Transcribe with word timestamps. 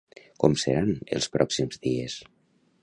Com 0.43 0.55
seran 0.61 0.89
els 1.19 1.31
pròxims 1.37 1.81
dies? 1.87 2.19